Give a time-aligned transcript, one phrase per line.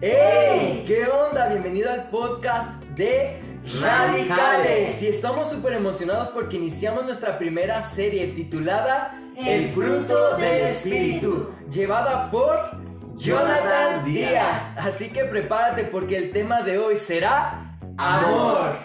[0.00, 0.84] ¡Hey!
[0.86, 1.48] ¿Qué onda?
[1.48, 3.40] Bienvenido al podcast de
[3.80, 5.02] Radicales.
[5.02, 12.30] Y estamos súper emocionados porque iniciamos nuestra primera serie titulada El fruto del Espíritu, llevada
[12.30, 12.78] por
[13.16, 14.72] Jonathan Díaz.
[14.76, 18.78] Así que prepárate porque el tema de hoy será amor.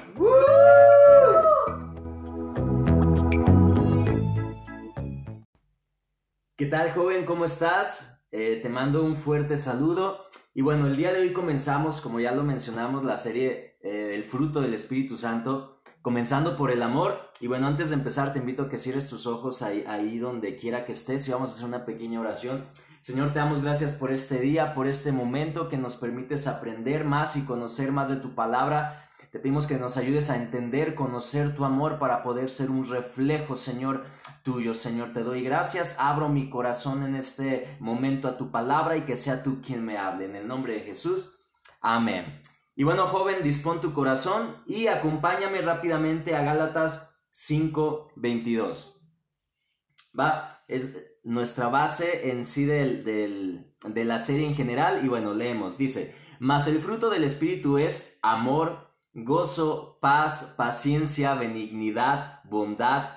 [6.58, 7.24] ¿Qué tal joven?
[7.28, 8.26] ¿Cómo estás?
[8.32, 10.26] Eh, te mando un fuerte saludo.
[10.56, 14.24] Y bueno, el día de hoy comenzamos, como ya lo mencionamos, la serie eh, El
[14.24, 17.32] fruto del Espíritu Santo, comenzando por el amor.
[17.40, 20.56] Y bueno, antes de empezar, te invito a que cierres tus ojos ahí, ahí donde
[20.56, 22.66] quiera que estés y vamos a hacer una pequeña oración.
[23.02, 27.36] Señor, te damos gracias por este día, por este momento que nos permites aprender más
[27.36, 29.10] y conocer más de tu palabra.
[29.34, 33.56] Te pedimos que nos ayudes a entender, conocer tu amor para poder ser un reflejo,
[33.56, 34.06] Señor,
[34.44, 34.76] tuyo.
[34.76, 35.96] Señor, te doy gracias.
[35.98, 39.98] Abro mi corazón en este momento a tu palabra y que sea tú quien me
[39.98, 40.26] hable.
[40.26, 41.44] En el nombre de Jesús.
[41.82, 42.42] Amén.
[42.76, 49.02] Y bueno, joven, dispón tu corazón y acompáñame rápidamente a Gálatas 5:22.
[50.18, 55.04] Va, es nuestra base en sí del, de la serie en general.
[55.04, 55.80] Y bueno, leemos.
[55.80, 63.10] Dice, mas el fruto del Espíritu es amor gozo, paz, paciencia, benignidad, bondad,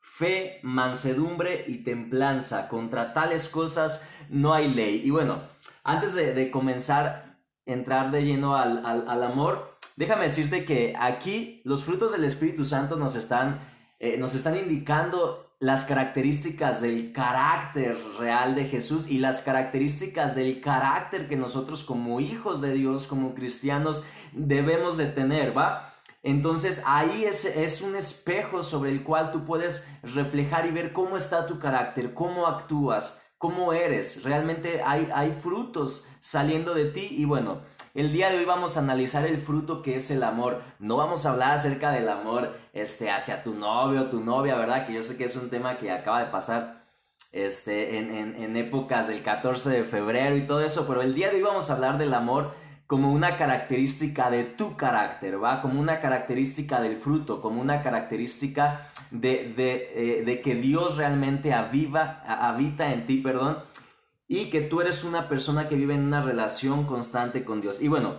[0.00, 2.68] fe, mansedumbre y templanza.
[2.68, 5.02] Contra tales cosas no hay ley.
[5.04, 5.42] Y bueno,
[5.84, 11.84] antes de, comenzar a entrar de lleno al, al, amor, déjame decirte que aquí los
[11.84, 13.60] frutos del Espíritu Santo nos están,
[13.98, 20.60] eh, nos están indicando las características del carácter real de Jesús y las características del
[20.60, 25.94] carácter que nosotros como hijos de Dios, como cristianos, debemos de tener, ¿va?
[26.24, 31.16] Entonces ahí es, es, un espejo sobre el cual tú puedes reflejar y ver cómo
[31.16, 34.22] está tu carácter, cómo actúas, cómo eres.
[34.22, 37.58] Realmente hay, hay frutos saliendo de ti y bueno,
[37.92, 40.62] el día de hoy vamos a analizar el fruto que es el amor.
[40.78, 44.86] No vamos a hablar acerca del amor este, hacia tu novio tu novia, ¿verdad?
[44.86, 46.84] Que yo sé que es un tema que acaba de pasar
[47.32, 51.38] este, en, en épocas del 14 de febrero y todo eso, pero el día de
[51.38, 52.54] hoy vamos a hablar del amor
[52.86, 55.62] como una característica de tu carácter, ¿va?
[55.62, 61.52] Como una característica del fruto, como una característica de, de, eh, de que Dios realmente
[61.52, 63.58] habita en ti, perdón,
[64.26, 67.80] y que tú eres una persona que vive en una relación constante con Dios.
[67.80, 68.16] Y bueno,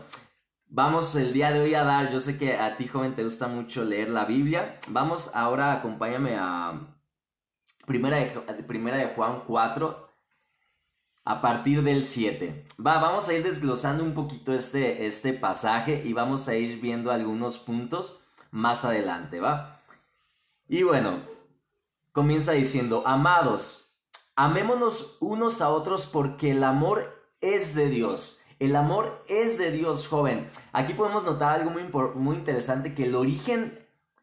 [0.67, 3.47] vamos el día de hoy a dar, yo sé que a ti joven te gusta
[3.47, 6.93] mucho leer la Biblia, vamos ahora, acompáñame a
[7.85, 10.09] Primera primera de Juan 4,
[11.25, 12.65] a partir del 7.
[12.85, 17.11] Va, vamos a ir desglosando un poquito este, este pasaje y vamos a ir viendo
[17.11, 19.81] algunos puntos más adelante, ¿va?
[20.67, 21.23] Y bueno,
[22.11, 23.83] comienza diciendo, amados,
[24.35, 28.41] Amémonos unos a otros porque el amor es de Dios.
[28.57, 30.49] El amor es de Dios, joven.
[30.71, 31.83] Aquí podemos notar algo muy,
[32.15, 33.77] muy interesante, que el origen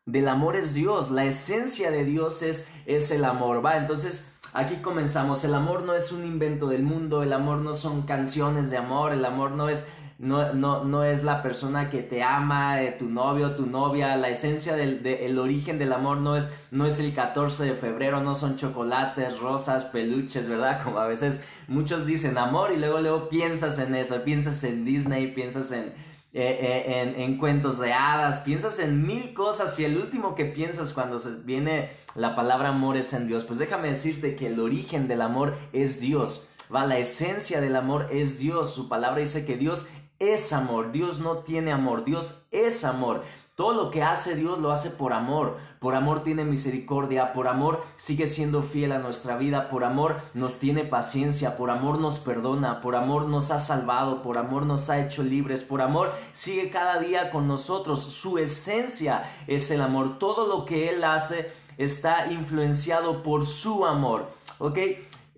[0.07, 3.77] del amor es Dios, la esencia de Dios es, es el amor, ¿va?
[3.77, 5.45] Entonces, aquí comenzamos.
[5.45, 9.13] El amor no es un invento del mundo, el amor no son canciones de amor,
[9.13, 9.87] el amor no es
[10.21, 14.29] no, no, no es la persona que te ama, eh, tu novio, tu novia, la
[14.29, 18.35] esencia del el origen del amor no es, no es el 14 de febrero, no
[18.35, 20.83] son chocolates, rosas, peluches, ¿verdad?
[20.85, 25.29] Como a veces muchos dicen amor y luego, luego piensas en eso, piensas en Disney,
[25.29, 25.87] piensas en,
[26.35, 30.45] eh, eh, en, en, cuentos de hadas, piensas en mil cosas y el último que
[30.45, 33.45] piensas cuando se viene la palabra amor es en Dios.
[33.45, 36.47] Pues déjame decirte que el origen del amor es Dios.
[36.73, 38.73] Va, la esencia del amor es Dios.
[38.73, 39.89] Su palabra dice que Dios
[40.21, 40.93] es amor.
[40.93, 43.25] Dios no tiene amor, Dios es amor.
[43.57, 45.59] Todo lo que hace Dios lo hace por amor.
[45.81, 50.59] Por amor tiene misericordia, por amor sigue siendo fiel a nuestra vida, por amor nos
[50.59, 55.01] tiene paciencia, por amor nos perdona, por amor nos ha salvado, por amor nos ha
[55.01, 58.03] hecho libres, por amor sigue cada día con nosotros.
[58.03, 60.19] Su esencia es el amor.
[60.19, 64.31] Todo lo que Él hace está influenciado por su amor.
[64.59, 64.79] ¿Ok?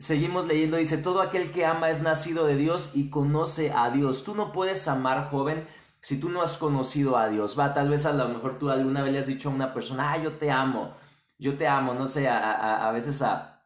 [0.03, 4.25] Seguimos leyendo, dice, todo aquel que ama es nacido de Dios y conoce a Dios.
[4.25, 5.65] Tú no puedes amar, joven,
[6.01, 7.57] si tú no has conocido a Dios.
[7.57, 10.11] Va, tal vez a lo mejor tú alguna vez le has dicho a una persona,
[10.11, 10.97] ah, yo te amo,
[11.39, 13.65] yo te amo, no sé, a, a veces a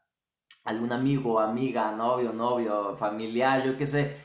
[0.65, 4.19] algún amigo, amiga, novio, novio, familiar, yo qué sé.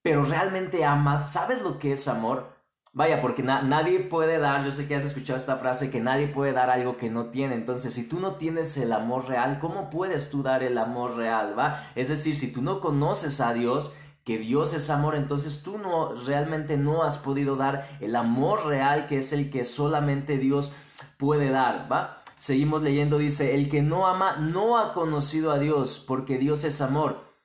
[0.00, 2.55] Pero realmente amas, ¿sabes lo que es amor?
[2.96, 6.54] Vaya, porque nadie puede dar, yo sé que has escuchado esta frase, que nadie puede
[6.54, 7.54] dar algo que no tiene.
[7.54, 11.54] Entonces, si tú no tienes el amor real, ¿cómo puedes tú dar el amor real?
[11.58, 11.84] ¿Va?
[11.94, 13.94] Es decir, si tú no conoces a Dios,
[14.24, 19.06] que Dios es amor, entonces tú no realmente no has podido dar el amor real
[19.08, 20.72] que es el que solamente Dios
[21.18, 22.22] puede dar, ¿va?
[22.38, 26.80] Seguimos leyendo, dice, el que no ama no ha conocido a Dios, porque Dios es
[26.80, 27.35] amor.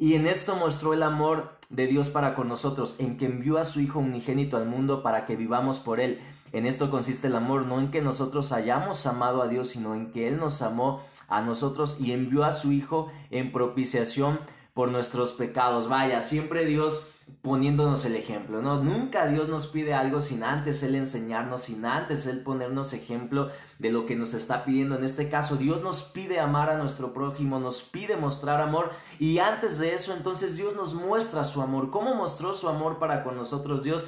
[0.00, 3.64] Y en esto mostró el amor de Dios para con nosotros, en que envió a
[3.64, 6.20] su Hijo unigénito al mundo para que vivamos por Él.
[6.52, 10.10] En esto consiste el amor, no en que nosotros hayamos amado a Dios, sino en
[10.10, 14.40] que Él nos amó a nosotros y envió a su Hijo en propiciación
[14.72, 15.90] por nuestros pecados.
[15.90, 17.06] Vaya, siempre Dios
[17.42, 18.82] poniéndonos el ejemplo, ¿no?
[18.82, 23.90] Nunca Dios nos pide algo sin antes Él enseñarnos, sin antes Él ponernos ejemplo de
[23.90, 24.96] lo que nos está pidiendo.
[24.96, 29.38] En este caso, Dios nos pide amar a nuestro prójimo, nos pide mostrar amor y
[29.38, 31.90] antes de eso, entonces Dios nos muestra su amor.
[31.90, 34.06] ¿Cómo mostró su amor para con nosotros Dios?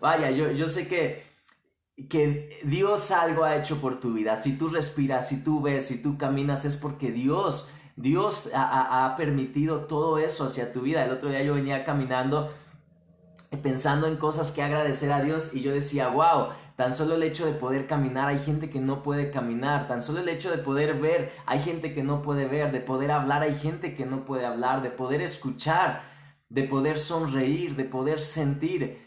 [0.00, 1.32] Vaya, yo, sé que
[2.08, 4.40] que Dios algo ha hecho por tu vida.
[4.42, 9.16] Si tú respiras, si tú ves, si tú caminas, es porque Dios, Dios ha, ha,
[9.16, 11.04] permitido todo eso hacia tu vida.
[11.04, 12.50] El otro día yo venía caminando
[13.56, 17.46] pensando en cosas que agradecer a Dios y yo decía, wow, tan solo el hecho
[17.46, 21.00] de poder caminar, hay gente que no puede caminar, tan solo el hecho de poder
[21.00, 24.44] ver, hay gente que no puede ver, de poder hablar, hay gente que no puede
[24.46, 26.02] hablar, de poder escuchar,
[26.48, 29.04] de poder sonreír, de poder sentir.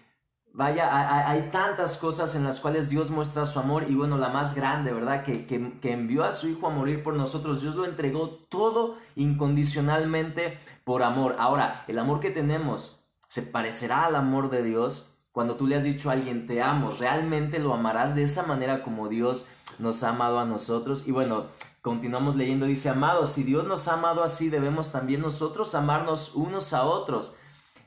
[0.53, 4.55] Vaya, hay, tantas cosas en las cuales Dios muestra su amor y bueno, la más
[4.55, 5.23] grande, ¿verdad?
[5.23, 7.61] Que, que, que, envió a su Hijo a morir por nosotros.
[7.61, 11.35] Dios lo entregó todo incondicionalmente por amor.
[11.37, 15.17] Ahora, el amor que tenemos se parecerá al amor de Dios.
[15.31, 18.83] Cuando tú le has dicho a alguien te amo, realmente lo amarás de esa manera
[18.83, 19.47] como Dios
[19.79, 21.07] nos ha amado a nosotros.
[21.07, 21.47] Y bueno,
[21.81, 26.73] continuamos leyendo, dice, amados, si Dios nos ha amado así, debemos también nosotros amarnos unos
[26.73, 27.35] a otros.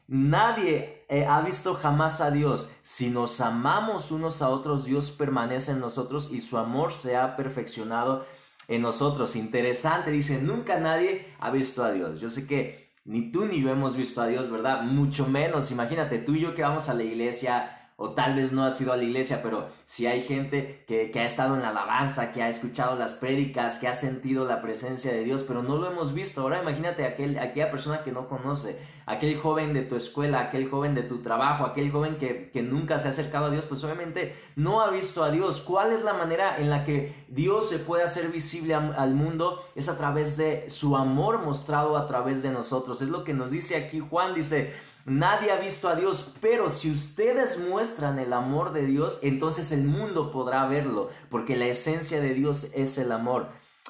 [0.07, 2.73] Nadie eh, ha visto jamás a Dios.
[2.83, 7.37] Si nos amamos unos a otros, Dios permanece en nosotros y su amor se ha
[7.37, 8.27] perfeccionado
[8.67, 9.37] en nosotros.
[9.37, 12.21] Interesante, dice, nunca nadie ha visto a Dios.
[12.21, 14.83] Yo sé que ni tú ni yo hemos visto a Dios, ¿verdad?
[14.83, 18.65] Mucho menos, imagínate, tú y yo que vamos a la iglesia, o tal vez no
[18.65, 22.33] has ido a la iglesia, pero si hay gente que, ha estado en la alabanza,
[22.33, 25.91] que ha escuchado las prédicas, que ha sentido la presencia de Dios, pero no lo
[25.91, 26.41] hemos visto.
[26.41, 30.95] Ahora imagínate aquel, aquella persona que no conoce, aquel joven de tu escuela, aquel joven
[30.95, 34.81] de tu trabajo, aquel joven que, nunca se ha acercado a Dios, pues obviamente no
[34.81, 35.61] ha visto a Dios.
[35.61, 39.63] ¿Cuál es la manera en la que Dios se puede hacer visible al mundo?
[39.75, 43.03] Es a través de su amor mostrado a través de nosotros.
[43.03, 44.73] Es lo que nos dice aquí Juan, dice,
[45.11, 49.83] Nadie ha visto a Dios, pero si ustedes muestran el amor de Dios, entonces el
[49.83, 53.49] mundo podrá verlo, porque la esencia de Dios es el amor.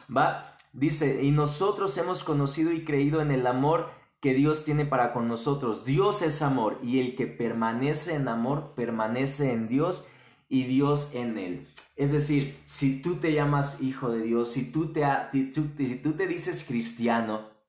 [0.08, 3.90] Va, dice, y nosotros hemos conocido y creído en el amor
[4.20, 5.84] que Dios tiene para con nosotros.
[5.84, 10.08] Dios es amor y el que permanece en amor permanece en Dios
[10.48, 11.68] y Dios en él.
[11.96, 16.26] Es decir, si tú te llamas hijo de Dios, si tú te, si tú te
[16.26, 17.59] dices cristiano,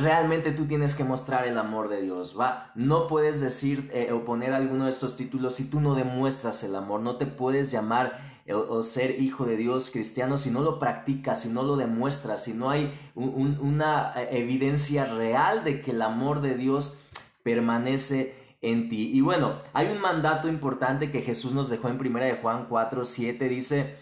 [0.00, 2.70] realmente tú tienes que mostrar el amor de Dios, ¿va?
[2.74, 6.74] No puedes decir eh, o poner alguno de estos títulos si tú no demuestras el
[6.74, 10.78] amor, no te puedes llamar eh, o, ser hijo de Dios cristiano si no lo
[10.78, 16.02] practicas, si no lo demuestras, si no hay una eh, evidencia real de que el
[16.02, 16.98] amor de Dios
[17.42, 19.10] permanece en ti.
[19.12, 23.04] Y bueno, hay un mandato importante que Jesús nos dejó en primera de Juan 4,
[23.04, 23.96] 7, dice,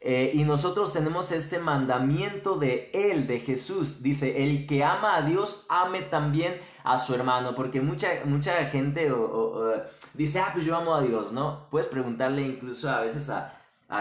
[0.00, 4.02] eh, y nosotros tenemos este mandamiento de Él, de Jesús.
[4.02, 7.54] Dice, el que ama a Dios, ame también a su hermano.
[7.54, 9.12] Porque mucha, mucha gente
[10.14, 11.68] dice, ah, pues yo amo a Dios, ¿no?
[11.70, 13.54] Puedes preguntarle incluso a veces a,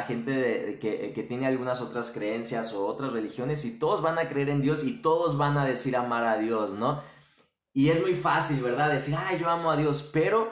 [0.06, 4.50] gente que, que, tiene algunas otras creencias o otras religiones y todos van a creer
[4.50, 7.02] en Dios y todos van a decir amar a Dios, ¿no?
[7.74, 8.92] Y es muy fácil, ¿verdad?
[8.92, 10.52] Decir, ah, yo amo a Dios, pero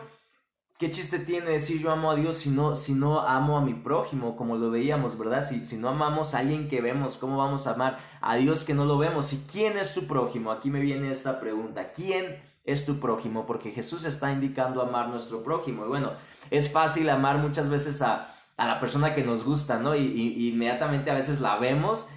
[0.77, 3.73] ¿Qué chiste tiene decir yo amo a Dios si no, si no amo a mi
[3.73, 5.41] prójimo, como lo veíamos, ¿verdad?
[5.41, 8.73] Si, si no amamos a alguien que vemos, ¿cómo vamos a amar a Dios que
[8.73, 9.31] no lo vemos?
[9.31, 10.51] ¿Y quién es tu prójimo?
[10.51, 11.91] Aquí me viene esta pregunta.
[11.91, 13.45] ¿Quién es tu prójimo?
[13.45, 15.85] Porque Jesús está indicando amar nuestro prójimo.
[15.85, 16.11] Y bueno,
[16.51, 19.95] es fácil amar muchas veces a, a la persona que nos gusta, ¿no?
[19.95, 22.09] Y, inmediatamente a veces la vemos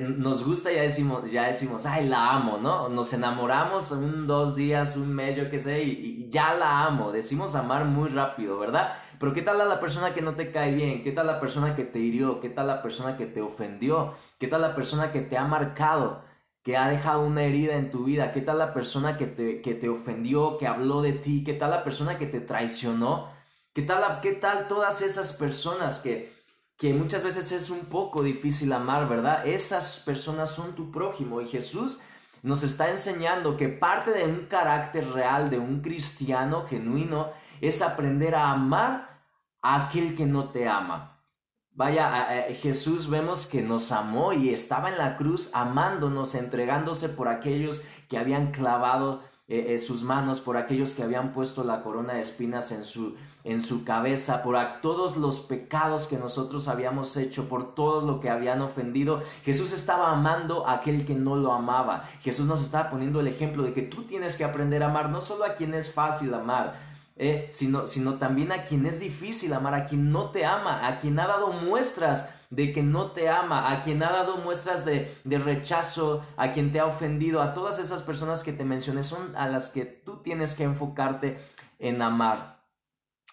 [0.00, 2.88] nos gusta ya decimos, ya decimos, ay, la amo, ¿no?
[2.88, 7.12] Nos enamoramos un, dos días, un mes, yo qué sé, y, ya la amo.
[7.12, 8.94] Decimos amar muy rápido, ¿verdad?
[9.20, 11.04] Pero ¿qué tal la persona que no te cae bien?
[11.04, 12.40] ¿Qué tal la persona que te hirió?
[12.40, 14.14] ¿Qué tal la persona que te ofendió?
[14.38, 16.22] ¿Qué tal la persona que te ha marcado?
[16.64, 18.32] que ha dejado una herida en tu vida?
[18.32, 21.44] ¿Qué tal la persona que te, que te ofendió, que habló de ti?
[21.44, 23.28] ¿Qué tal la persona que te traicionó?
[23.74, 26.32] ¿Qué tal, qué tal todas esas personas que,
[26.76, 29.46] que muchas veces es un poco difícil amar, ¿verdad?
[29.46, 32.00] Esas personas son tu prójimo y Jesús
[32.42, 38.34] nos está enseñando que parte de un carácter real de un cristiano genuino es aprender
[38.34, 39.22] a amar
[39.62, 41.22] a aquel que no te ama.
[41.70, 47.84] Vaya, Jesús vemos que nos amó y estaba en la cruz amándonos, entregándose por aquellos
[48.08, 52.22] que habían clavado eh, eh, sus manos, por aquellos que habían puesto la corona de
[52.22, 57.74] espinas en su, en su cabeza por todos los pecados que nosotros habíamos hecho, por
[57.74, 59.20] todo lo que habían ofendido.
[59.44, 62.08] Jesús estaba amando a aquel que no lo amaba.
[62.22, 65.20] Jesús nos estaba poniendo el ejemplo de que tú tienes que aprender a amar no
[65.20, 66.80] solo a quien es fácil amar,
[67.16, 70.96] eh, sino, sino también a quien es difícil amar, a quien no te ama, a
[70.96, 75.16] quien ha dado muestras de que no te ama, a quien ha dado muestras de,
[75.24, 79.34] de, rechazo, a quien te ha ofendido, a todas esas personas que te mencioné son
[79.36, 81.38] a las que tú tienes que enfocarte
[81.78, 82.64] en amar.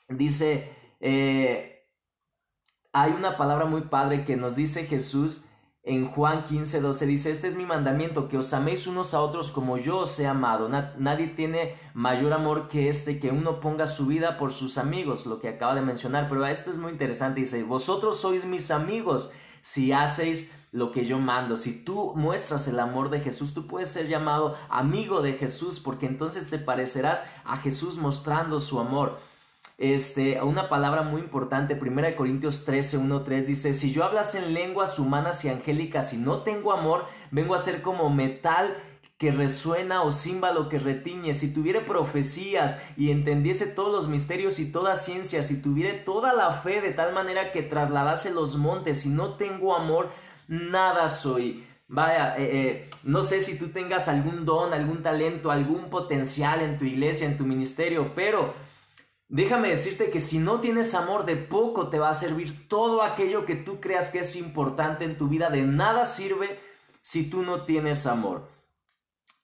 [0.10, 1.88] Dice, eh,
[2.94, 5.46] hay una palabra muy padre que nos dice Jesús
[5.84, 9.52] en Juan 15, 12 dice, este es mi mandamiento, que os améis unos a otros
[9.52, 10.70] como yo os he amado.
[10.70, 15.40] nadie tiene mayor amor que este, que uno ponga su vida por sus amigos, lo
[15.40, 16.30] que acaba de mencionar.
[16.30, 21.18] Pero esto es muy interesante, dice, vosotros sois mis amigos si hacéis lo que yo
[21.18, 21.58] mando.
[21.58, 26.06] Si tú muestras el amor de Jesús, tú puedes ser llamado amigo de Jesús, porque
[26.06, 29.20] entonces te parecerás a Jesús mostrando su amor
[29.82, 34.54] este, una palabra muy importante, 1 Corintios 13, 1, 3 dice, si yo hablas en
[34.54, 38.78] lenguas humanas y angélicas y no tengo amor, vengo a ser como metal
[39.18, 44.72] que resuena o címbalo que retiñe, si tuviere profecías y entendiese todos los misterios y
[44.72, 49.10] toda ciencia, si tuviere toda la fe de tal manera que trasladase los montes y
[49.10, 50.12] no tengo amor,
[50.48, 51.66] nada soy.
[51.88, 56.78] Vaya, eh, eh, no sé si tú tengas algún don, algún talento, algún potencial en
[56.78, 58.54] tu iglesia, en tu ministerio, pero
[59.32, 63.46] Déjame decirte que si no tienes amor, de poco te va a servir todo aquello
[63.46, 65.50] que tú creas que es importante en tu vida.
[65.50, 66.60] De nada sirve
[67.02, 68.50] si tú no tienes amor.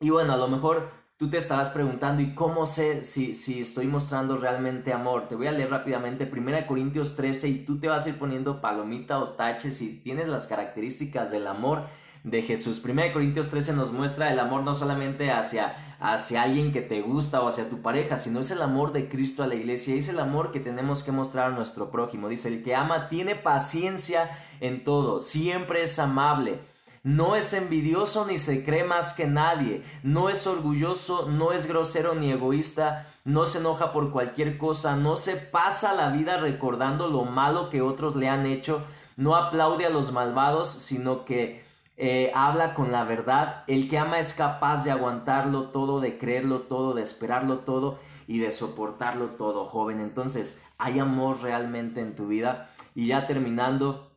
[0.01, 3.87] Y bueno, a lo mejor tú te estarás preguntando, ¿y cómo sé si, si estoy
[3.87, 5.29] mostrando realmente amor?
[5.29, 8.59] Te voy a leer rápidamente 1 Corintios 13 y tú te vas a ir poniendo
[8.59, 11.85] palomita o tache si tienes las características del amor
[12.23, 12.81] de Jesús.
[12.83, 17.41] 1 Corintios 13 nos muestra el amor no solamente hacia, hacia alguien que te gusta
[17.41, 20.19] o hacia tu pareja, sino es el amor de Cristo a la iglesia es el
[20.19, 22.29] amor que tenemos que mostrar a nuestro prójimo.
[22.29, 26.59] Dice, el que ama tiene paciencia en todo, siempre es amable.
[27.03, 32.15] No es envidioso ni se cree más que nadie, no es orgulloso, no es grosero
[32.15, 37.23] ni egoísta, no se enoja por cualquier cosa, no se pasa la vida recordando lo
[37.23, 38.83] malo que otros le han hecho,
[39.15, 41.66] no aplaude a los malvados, sino que
[41.97, 43.63] eh, habla con la verdad.
[43.67, 48.39] El que ama es capaz de aguantarlo todo, de creerlo todo, de esperarlo todo y
[48.39, 49.99] de soportarlo todo, joven.
[49.99, 52.69] Entonces, hay amor realmente en tu vida.
[52.93, 54.11] Y ya terminando,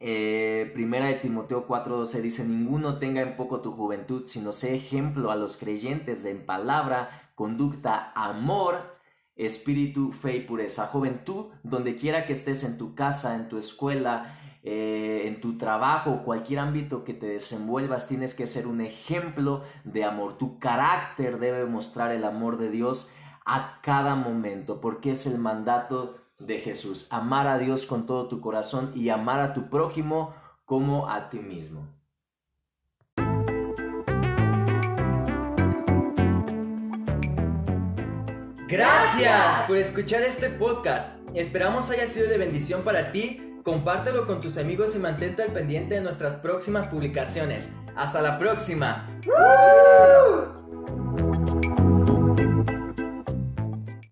[0.00, 5.30] eh, primera de Timoteo 4:12 dice, ninguno tenga en poco tu juventud, sino sé ejemplo
[5.30, 8.98] a los creyentes en palabra, conducta, amor,
[9.36, 10.86] espíritu, fe y pureza.
[10.86, 15.56] Joven, tú, donde quiera que estés en tu casa, en tu escuela, eh, en tu
[15.56, 20.36] trabajo, cualquier ámbito que te desenvuelvas, tienes que ser un ejemplo de amor.
[20.36, 23.10] Tu carácter debe mostrar el amor de Dios
[23.46, 27.10] a cada momento, porque es el mandato de Jesús.
[27.10, 31.38] Amar a Dios con todo tu corazón y amar a tu prójimo como a ti
[31.38, 31.86] mismo.
[38.68, 41.19] Gracias por escuchar este podcast.
[41.34, 45.94] Esperamos haya sido de bendición para ti Compártelo con tus amigos y mantente al pendiente
[45.96, 47.70] de nuestras próximas publicaciones.
[47.94, 49.04] ¡Hasta la próxima!